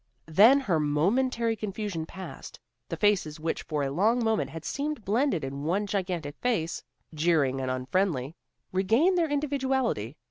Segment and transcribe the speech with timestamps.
[0.25, 2.59] Then her momentary confusion passed.
[2.89, 6.81] The faces which for a long moment had seemed blended in one gigantic face,
[7.13, 8.33] jeering and unfriendly,
[8.71, 10.17] regained their individuality.